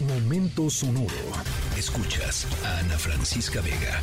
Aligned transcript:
Momento 0.00 0.70
sonoro. 0.70 1.08
Escuchas 1.76 2.46
a 2.64 2.78
Ana 2.78 2.96
Francisca 2.96 3.60
Vega. 3.60 4.00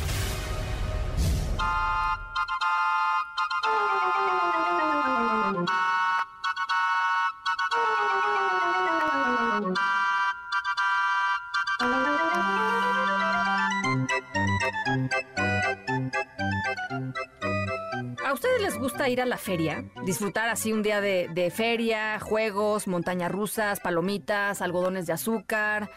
Ustedes 18.46 18.62
les 18.62 18.78
gusta 18.78 19.08
ir 19.08 19.20
a 19.20 19.26
la 19.26 19.38
feria? 19.38 19.84
Disfrutar 20.04 20.48
así 20.48 20.72
un 20.72 20.82
día 20.82 21.00
de, 21.00 21.52
feria, 21.54 22.20
juegos, 22.20 22.86
montañas 22.86 23.32
rusas, 23.32 23.80
palomitas, 23.80 24.62
algodones 24.62 25.06
de 25.06 25.12
azúcar, 25.12 25.90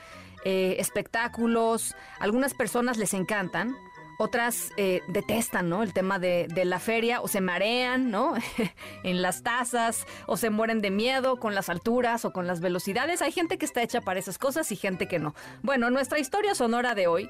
eh, 0.43 0.77
espectáculos. 0.79 1.95
Algunas 2.19 2.55
personas 2.55 2.97
les 2.97 3.13
encantan, 3.13 3.75
otras 4.17 4.71
eh, 4.77 5.01
detestan, 5.09 5.69
¿no? 5.69 5.83
El 5.83 5.93
tema 5.93 6.17
de, 6.17 6.47
de 6.49 6.65
la 6.65 6.79
feria 6.79 7.21
o 7.21 7.27
se 7.27 7.39
marean, 7.39 8.09
¿no? 8.09 8.33
en 9.03 9.21
las 9.21 9.43
tazas 9.43 10.07
o 10.25 10.35
se 10.35 10.49
mueren 10.49 10.81
de 10.81 10.89
miedo 10.89 11.37
con 11.37 11.53
las 11.53 11.69
alturas 11.69 12.25
o 12.25 12.33
con 12.33 12.47
las 12.47 12.61
velocidades. 12.61 13.21
Hay 13.21 13.31
gente 13.31 13.59
que 13.59 13.65
está 13.65 13.83
hecha 13.83 14.01
para 14.01 14.19
esas 14.19 14.39
cosas 14.39 14.71
y 14.71 14.75
gente 14.75 15.07
que 15.07 15.19
no. 15.19 15.35
Bueno, 15.61 15.91
nuestra 15.91 16.17
historia 16.17 16.55
sonora 16.55 16.95
de 16.95 17.05
hoy 17.05 17.29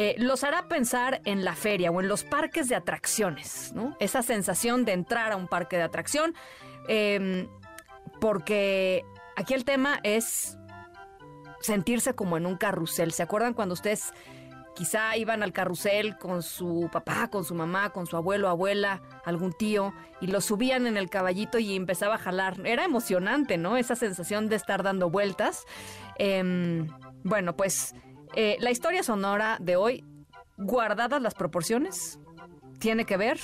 eh, 0.00 0.14
los 0.16 0.44
hará 0.44 0.68
pensar 0.68 1.20
en 1.24 1.44
la 1.44 1.56
feria 1.56 1.90
o 1.90 2.00
en 2.00 2.06
los 2.06 2.22
parques 2.22 2.68
de 2.68 2.76
atracciones, 2.76 3.72
¿no? 3.74 3.96
Esa 3.98 4.22
sensación 4.22 4.84
de 4.84 4.92
entrar 4.92 5.32
a 5.32 5.36
un 5.36 5.48
parque 5.48 5.76
de 5.76 5.82
atracción, 5.82 6.36
em, 6.86 7.48
porque 8.20 9.04
aquí 9.34 9.54
el 9.54 9.64
tema 9.64 9.98
es 10.04 10.56
sentirse 11.60 12.14
como 12.14 12.36
en 12.36 12.46
un 12.46 12.56
carrusel. 12.56 13.10
¿Se 13.10 13.24
acuerdan 13.24 13.54
cuando 13.54 13.72
ustedes 13.72 14.12
quizá 14.76 15.16
iban 15.16 15.42
al 15.42 15.52
carrusel 15.52 16.16
con 16.16 16.44
su 16.44 16.88
papá, 16.92 17.26
con 17.26 17.42
su 17.42 17.56
mamá, 17.56 17.90
con 17.90 18.06
su 18.06 18.16
abuelo, 18.16 18.48
abuela, 18.48 19.02
algún 19.24 19.52
tío, 19.52 19.92
y 20.20 20.28
lo 20.28 20.40
subían 20.40 20.86
en 20.86 20.96
el 20.96 21.10
caballito 21.10 21.58
y 21.58 21.74
empezaba 21.74 22.14
a 22.14 22.18
jalar? 22.18 22.64
Era 22.64 22.84
emocionante, 22.84 23.58
¿no? 23.58 23.76
Esa 23.76 23.96
sensación 23.96 24.48
de 24.48 24.54
estar 24.54 24.84
dando 24.84 25.10
vueltas. 25.10 25.64
Em, 26.18 26.86
bueno, 27.24 27.56
pues 27.56 27.96
eh, 28.34 28.56
la 28.60 28.70
historia 28.70 29.02
sonora 29.02 29.56
de 29.60 29.76
hoy, 29.76 30.04
guardadas 30.56 31.22
las 31.22 31.34
proporciones, 31.34 32.18
tiene 32.78 33.04
que 33.04 33.16
ver 33.16 33.38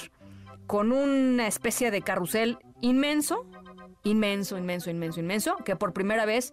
con 0.66 0.92
una 0.92 1.46
especie 1.46 1.90
de 1.90 2.02
carrusel 2.02 2.58
inmenso, 2.80 3.46
inmenso, 4.02 4.56
inmenso, 4.56 4.90
inmenso, 4.90 5.20
inmenso, 5.20 5.56
que 5.64 5.76
por 5.76 5.92
primera 5.92 6.26
vez 6.26 6.52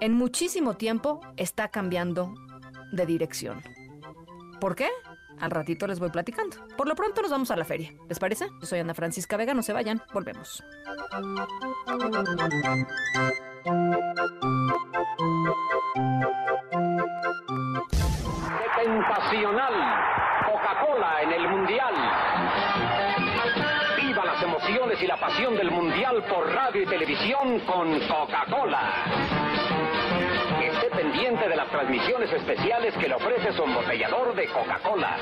en 0.00 0.14
muchísimo 0.14 0.74
tiempo 0.74 1.20
está 1.36 1.68
cambiando 1.68 2.34
de 2.92 3.06
dirección. 3.06 3.62
¿Por 4.60 4.74
qué? 4.74 4.88
Al 5.40 5.50
ratito 5.50 5.86
les 5.86 6.00
voy 6.00 6.10
platicando. 6.10 6.56
Por 6.76 6.88
lo 6.88 6.94
pronto 6.94 7.22
nos 7.22 7.30
vamos 7.30 7.50
a 7.50 7.56
la 7.56 7.64
feria. 7.64 7.92
¿Les 8.08 8.18
parece? 8.18 8.48
Yo 8.60 8.66
soy 8.66 8.80
Ana 8.80 8.94
Francisca 8.94 9.36
Vega, 9.36 9.54
no 9.54 9.62
se 9.62 9.72
vayan, 9.72 10.02
volvemos. 10.12 10.62
Del 25.28 25.70
Mundial 25.70 26.24
por 26.24 26.50
radio 26.50 26.82
y 26.82 26.86
televisión 26.86 27.60
con 27.60 28.00
Coca-Cola. 28.08 29.04
Esté 30.58 30.88
pendiente 30.96 31.46
de 31.46 31.54
las 31.54 31.68
transmisiones 31.68 32.32
especiales 32.32 32.94
que 32.94 33.08
le 33.08 33.14
ofrece 33.14 33.52
su 33.52 33.62
embotellador 33.62 34.34
de 34.34 34.46
Coca-Cola. 34.46 35.18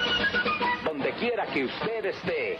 Donde 0.85 1.11
quiera 1.15 1.45
que 1.47 1.65
usted 1.65 2.05
esté, 2.05 2.57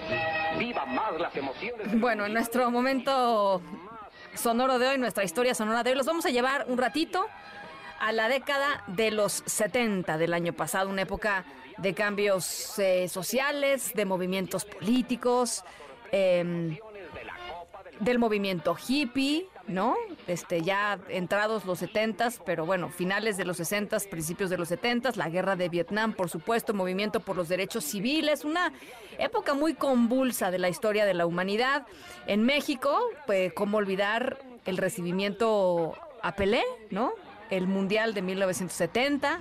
viva 0.59 0.85
más 0.87 1.19
las 1.21 1.35
emociones. 1.37 2.01
Bueno, 2.01 2.27
en 2.27 2.33
nuestro 2.33 2.69
momento 2.69 3.63
sonoro 4.35 4.81
de 4.81 4.89
hoy, 4.89 4.99
nuestra 4.99 5.23
historia 5.23 5.55
sonora 5.55 5.85
de 5.85 5.91
hoy, 5.91 5.97
los 5.97 6.07
vamos 6.07 6.27
a 6.27 6.31
llevar 6.31 6.67
un 6.67 6.77
ratito 6.77 7.27
a 8.01 8.11
la 8.11 8.29
década 8.29 8.83
de 8.89 9.13
los 9.13 9.45
70 9.47 10.19
del 10.19 10.35
año 10.35 10.53
pasado, 10.53 10.91
una 10.91 11.03
época 11.03 11.45
de 11.79 11.95
cambios 11.95 12.77
eh, 12.81 13.07
sociales, 13.09 13.93
de 13.95 14.05
movimientos 14.05 14.65
políticos, 14.65 15.65
em, 16.11 16.77
del 18.01 18.19
movimiento 18.19 18.77
hippie, 18.77 19.49
¿no? 19.69 19.97
Este, 20.27 20.63
ya 20.63 20.99
entrados 21.09 21.65
los 21.65 21.83
70s, 21.83 22.41
pero 22.45 22.67
bueno, 22.67 22.91
finales 22.91 23.37
de 23.37 23.45
los 23.45 23.59
60s, 23.59 24.09
principios 24.09 24.51
de 24.51 24.59
los 24.59 24.71
70s, 24.71 25.17
la 25.17 25.29
guerra 25.29 25.57
de 25.57 25.69
Vietnam, 25.69 26.13
por 26.13 26.29
supuesto, 26.29 26.75
movimiento 26.75 27.21
por 27.21 27.37
los 27.37 27.49
derechos 27.49 27.85
civiles, 27.85 28.45
una 28.45 28.73
época 29.19 29.55
muy 29.55 29.75
convulsa 29.75 30.51
de 30.51 30.59
la 30.59 30.69
historia 30.69 31.05
de 31.05 31.15
la 31.15 31.27
humanidad. 31.27 31.87
En 32.27 32.43
México, 32.43 32.99
pues, 33.27 33.53
¿cómo 33.53 33.79
olvidar 33.79 34.39
el 34.67 34.77
recibimiento 34.77 35.95
a 36.23 36.35
Pelé, 36.35 36.63
¿no? 36.91 37.13
El 37.51 37.67
Mundial 37.67 38.15
de 38.15 38.23
1970, 38.23 39.41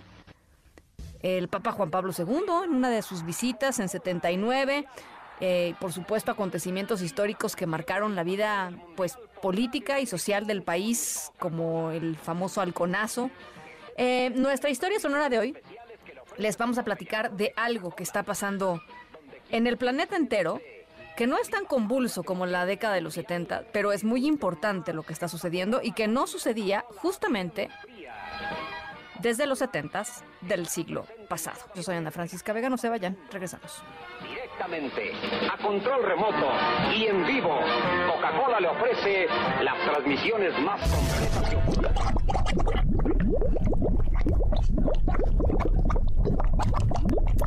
el 1.21 1.47
Papa 1.47 1.71
Juan 1.71 1.89
Pablo 1.89 2.13
II 2.15 2.25
en 2.65 2.75
una 2.75 2.89
de 2.89 3.01
sus 3.01 3.25
visitas 3.25 3.79
en 3.79 3.89
79, 3.89 4.85
eh, 5.41 5.75
por 5.79 5.91
supuesto 5.91 6.31
acontecimientos 6.31 7.01
históricos 7.01 7.55
que 7.55 7.65
marcaron 7.65 8.15
la 8.15 8.23
vida 8.23 8.71
pues 8.95 9.17
política 9.41 9.99
y 9.99 10.05
social 10.05 10.47
del 10.47 10.63
país 10.63 11.31
como 11.39 11.91
el 11.91 12.15
famoso 12.15 12.61
halconazo. 12.61 13.29
Eh, 13.97 14.31
nuestra 14.35 14.69
historia 14.69 14.99
sonora 14.99 15.29
de 15.29 15.39
hoy 15.39 15.57
les 16.37 16.57
vamos 16.57 16.77
a 16.77 16.83
platicar 16.83 17.31
de 17.31 17.53
algo 17.55 17.95
que 17.95 18.03
está 18.03 18.23
pasando 18.23 18.81
en 19.49 19.67
el 19.67 19.77
planeta 19.77 20.15
entero 20.15 20.61
que 21.15 21.27
no 21.27 21.37
es 21.37 21.49
tan 21.49 21.65
convulso 21.65 22.23
como 22.23 22.45
la 22.45 22.65
década 22.65 22.93
de 22.95 23.01
los 23.01 23.13
70, 23.13 23.65
pero 23.71 23.93
es 23.93 24.03
muy 24.03 24.25
importante 24.25 24.93
lo 24.93 25.03
que 25.03 25.13
está 25.13 25.27
sucediendo 25.27 25.79
y 25.81 25.93
que 25.93 26.07
no 26.07 26.27
sucedía 26.27 26.85
justamente 26.97 27.69
desde 29.21 29.47
los 29.47 29.59
70 29.59 30.03
del 30.41 30.67
siglo 30.67 31.05
pasado. 31.29 31.59
Yo 31.73 31.83
soy 31.83 31.95
Ana 31.95 32.11
Francisca 32.11 32.51
Vega, 32.51 32.69
no 32.69 32.77
se 32.77 32.89
vayan, 32.89 33.17
regresamos. 33.31 33.81
A 34.61 35.57
control 35.61 36.03
remoto 36.03 36.49
y 36.95 37.05
en 37.07 37.25
vivo, 37.25 37.59
Coca-Cola 38.07 38.59
le 38.61 38.67
ofrece 38.69 39.27
las 39.61 39.77
transmisiones 39.83 40.57
más 40.61 40.79
completas. 40.89 41.55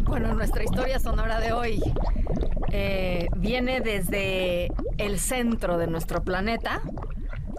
Bueno, 0.05 0.35
nuestra 0.35 0.63
historia 0.63 0.99
sonora 0.99 1.41
de 1.41 1.53
hoy 1.53 1.81
eh, 2.73 3.29
viene 3.37 3.81
desde 3.81 4.69
el 4.99 5.19
centro 5.19 5.79
de 5.79 5.87
nuestro 5.87 6.23
planeta. 6.23 6.83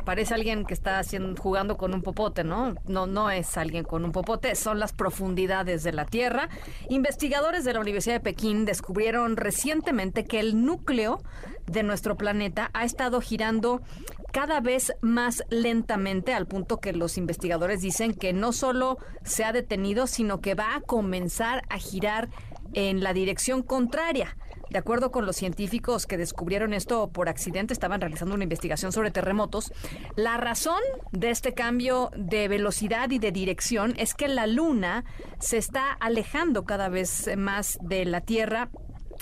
Parece 0.10 0.34
alguien 0.34 0.66
que 0.66 0.74
está 0.74 0.98
haciendo, 0.98 1.40
jugando 1.40 1.78
con 1.78 1.94
un 1.94 2.02
popote, 2.02 2.44
¿no? 2.44 2.74
No, 2.88 3.06
no 3.06 3.30
es 3.30 3.60
alguien 3.60 3.84
con 3.84 4.04
un 4.04 4.12
popote, 4.12 4.56
son 4.56 4.80
las 4.80 4.92
profundidades 4.92 5.84
de 5.84 5.92
la 5.94 6.06
Tierra. 6.06 6.50
Investigadores 6.90 7.64
de 7.64 7.74
la 7.74 7.80
Universidad 7.80 8.16
de 8.16 8.20
Pekín 8.20 8.66
descubrieron 8.66 9.38
recientemente 9.38 10.26
que 10.26 10.40
el 10.40 10.66
núcleo 10.66 11.22
de 11.68 11.84
nuestro 11.84 12.18
planeta 12.18 12.72
ha 12.74 12.86
estado 12.86 13.22
girando 13.22 13.84
cada 14.32 14.62
vez 14.62 14.94
más 15.02 15.44
lentamente, 15.52 16.34
al 16.34 16.48
punto 16.48 16.78
que 16.78 16.92
los 16.92 17.20
investigadores 17.20 17.82
dicen 17.82 18.16
que 18.16 18.34
no 18.34 18.52
solo 18.52 18.98
se 19.24 19.44
ha 19.44 19.52
detenido, 19.52 20.08
sino 20.08 20.42
que 20.42 20.56
va 20.56 20.76
a 20.76 20.82
comenzar 20.82 21.62
a 21.70 21.78
girar 21.78 22.30
en 22.74 23.04
la 23.04 23.14
dirección 23.14 23.62
contraria. 23.62 24.36
De 24.70 24.78
acuerdo 24.78 25.12
con 25.12 25.26
los 25.26 25.36
científicos 25.36 26.06
que 26.06 26.18
descubrieron 26.18 26.74
esto 26.74 27.10
por 27.10 27.30
accidente, 27.30 27.74
estaban 27.74 28.02
realizando 28.02 28.36
una 28.36 28.44
investigación 28.44 28.92
sobre 28.92 29.12
terremotos. 29.12 29.72
La 30.16 30.38
razón 30.38 30.80
de 31.12 31.32
este 31.32 31.54
cambio 31.54 32.12
de 32.16 32.48
velocidad 32.48 33.10
y 33.12 33.20
de 33.20 33.32
dirección 33.32 33.94
es 33.98 34.14
que 34.14 34.28
la 34.28 34.48
Luna 34.48 35.06
se 35.40 35.58
está 35.58 35.92
alejando 35.92 36.66
cada 36.66 36.90
vez 36.90 37.30
más 37.38 37.80
de 37.82 38.06
la 38.06 38.22
Tierra 38.22 38.70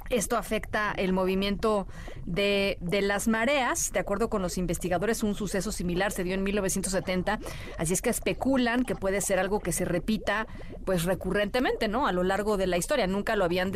esto 0.10 0.38
afecta 0.38 0.94
el 0.96 1.14
movimiento 1.14 1.88
de, 2.26 2.78
de, 2.82 3.02
las 3.02 3.28
mareas. 3.28 3.92
De 3.92 4.00
acuerdo 4.00 4.30
con 4.30 4.42
los 4.42 4.58
investigadores, 4.58 5.24
un 5.24 5.36
suceso 5.36 5.72
similar 5.72 6.12
se 6.12 6.24
dio 6.24 6.34
en 6.34 6.44
1970. 6.44 7.40
Así 7.78 7.94
es 7.94 8.02
que 8.02 8.10
especulan 8.10 8.84
que 8.84 8.96
puede 8.96 9.22
ser 9.22 9.40
algo 9.40 9.60
que 9.60 9.72
se 9.72 9.86
repita 9.86 10.48
pues 10.86 11.04
recurrentemente, 11.04 11.88
¿no? 11.88 12.08
A 12.08 12.12
lo 12.12 12.24
largo 12.24 12.58
de 12.58 12.68
la 12.68 12.78
historia. 12.78 13.08
Nunca 13.08 13.36
lo 13.36 13.44
habían, 13.44 13.72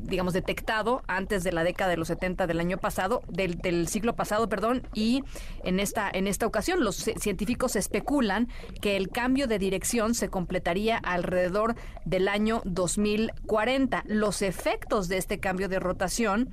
digamos, 0.00 0.32
detectado 0.32 1.02
antes 1.06 1.44
de 1.44 1.52
la 1.52 1.62
década 1.62 1.90
de 1.90 1.96
los 1.96 2.08
70 2.08 2.46
del 2.46 2.58
año 2.60 2.78
pasado, 2.78 3.22
del, 3.28 3.58
del, 3.58 3.88
siglo 3.88 4.16
pasado, 4.16 4.48
perdón. 4.48 4.88
Y 4.92 5.22
en 5.62 5.78
esta, 5.78 6.10
en 6.12 6.26
esta 6.26 6.46
ocasión 6.46 6.82
los 6.82 6.96
científicos 6.96 7.76
especulan 7.76 8.48
que 8.80 8.96
el 8.96 9.10
cambio 9.10 9.46
de 9.46 9.58
dirección 9.58 10.14
se 10.14 10.28
completaría 10.28 10.98
alrededor 10.98 11.76
del 12.04 12.28
año 12.28 12.62
2040. 12.64 14.02
Los 14.06 14.42
efectos 14.42 15.08
de 15.08 15.18
este 15.18 15.38
cambio 15.38 15.68
de 15.68 15.75
rotación, 15.78 16.50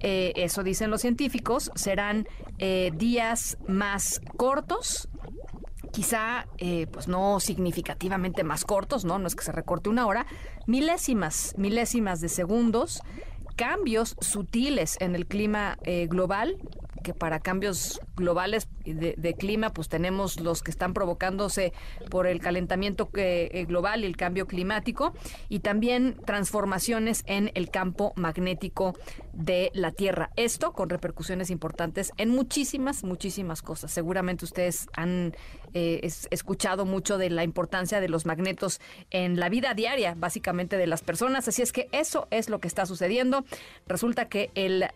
eh, 0.00 0.32
eso 0.36 0.62
dicen 0.62 0.90
los 0.90 1.00
científicos, 1.00 1.70
serán 1.74 2.28
eh, 2.58 2.90
días 2.94 3.56
más 3.66 4.20
cortos, 4.36 5.08
quizá 5.92 6.46
eh, 6.58 6.86
pues 6.92 7.08
no 7.08 7.40
significativamente 7.40 8.44
más 8.44 8.64
cortos, 8.64 9.04
¿no? 9.04 9.18
No 9.18 9.26
es 9.26 9.34
que 9.34 9.44
se 9.44 9.52
recorte 9.52 9.88
una 9.88 10.06
hora, 10.06 10.26
milésimas, 10.66 11.54
milésimas 11.56 12.20
de 12.20 12.28
segundos, 12.28 13.02
cambios 13.56 14.16
sutiles 14.20 14.96
en 15.00 15.14
el 15.14 15.26
clima 15.26 15.78
global 16.08 16.58
que 17.04 17.14
para 17.14 17.38
cambios 17.38 18.00
globales 18.16 18.66
de, 18.84 19.34
clima, 19.34 19.72
pues 19.72 19.88
tenemos 19.88 20.40
los 20.40 20.62
que 20.62 20.72
están 20.72 20.94
provocándose 20.94 21.72
por 22.10 22.26
el 22.26 22.40
calentamiento 22.40 23.08
eh, 23.14 23.64
global 23.68 24.02
y 24.02 24.06
el 24.06 24.16
cambio 24.16 24.46
climático, 24.46 25.14
y 25.48 25.60
también 25.60 26.16
transformaciones 26.26 27.22
en 27.26 27.52
el 27.54 27.70
campo 27.70 28.12
magnético 28.16 28.96
de 29.32 29.70
la 29.74 29.92
Tierra. 29.92 30.30
Esto 30.34 30.72
con 30.72 30.88
repercusiones 30.88 31.50
importantes 31.50 32.12
en 32.16 32.30
muchísimas, 32.30 33.04
muchísimas 33.04 33.62
cosas. 33.62 33.92
Seguramente 33.92 34.44
ustedes 34.44 34.88
han 34.96 35.36
eh, 35.74 36.00
escuchado 36.30 36.86
mucho 36.86 37.18
de 37.18 37.30
la 37.30 37.44
importancia 37.44 38.00
de 38.00 38.08
los 38.08 38.26
magnetos 38.26 38.80
en 39.10 39.38
la 39.38 39.48
vida 39.48 39.74
diaria, 39.74 40.14
básicamente 40.16 40.76
de 40.76 40.86
las 40.86 41.02
personas. 41.02 41.46
Así 41.48 41.62
es 41.62 41.72
que 41.72 41.88
eso 41.92 42.26
es 42.30 42.48
lo 42.48 42.60
que 42.60 42.68
está 42.68 42.86
sucediendo. 42.86 43.44
Resulta 43.86 44.28
que 44.28 44.50
el 44.54 44.86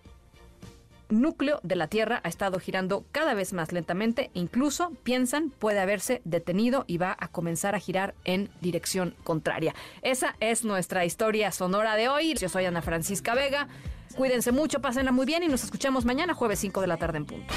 núcleo 1.08 1.60
de 1.62 1.76
la 1.76 1.88
Tierra 1.88 2.20
ha 2.24 2.28
estado 2.28 2.58
girando 2.58 3.04
cada 3.12 3.34
vez 3.34 3.52
más 3.52 3.72
lentamente, 3.72 4.30
incluso 4.34 4.92
piensan 5.02 5.50
puede 5.50 5.80
haberse 5.80 6.20
detenido 6.24 6.84
y 6.86 6.98
va 6.98 7.16
a 7.18 7.28
comenzar 7.28 7.74
a 7.74 7.80
girar 7.80 8.14
en 8.24 8.50
dirección 8.60 9.14
contraria. 9.24 9.74
Esa 10.02 10.36
es 10.40 10.64
nuestra 10.64 11.04
historia 11.04 11.52
sonora 11.52 11.96
de 11.96 12.08
hoy. 12.08 12.34
Yo 12.34 12.48
soy 12.48 12.64
Ana 12.66 12.82
Francisca 12.82 13.34
Vega. 13.34 13.68
Cuídense 14.16 14.52
mucho, 14.52 14.80
pásenla 14.80 15.12
muy 15.12 15.26
bien 15.26 15.42
y 15.42 15.48
nos 15.48 15.64
escuchamos 15.64 16.04
mañana 16.04 16.34
jueves 16.34 16.58
5 16.60 16.80
de 16.80 16.86
la 16.86 16.96
tarde 16.96 17.18
en 17.18 17.26
punto. 17.26 17.54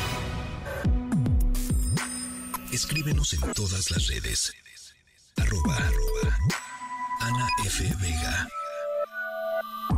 Escríbenos 2.71 3.33
en 3.33 3.41
todas 3.53 3.91
las 3.91 4.07
redes. 4.07 4.53
Arroba, 5.37 5.77
Ana 7.19 7.47
F. 7.65 7.83
Vega. 8.01 8.47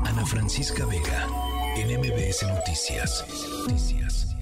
Ana 0.05 0.25
Francisca 0.25 0.85
Vega 0.85 1.27
en 1.75 1.99
MBS 1.99 2.43
Noticias. 2.43 3.25
Noticias. 3.67 4.32